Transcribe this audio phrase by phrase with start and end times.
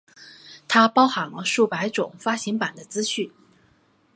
[0.67, 3.31] 它包含了数百种发行版的资讯。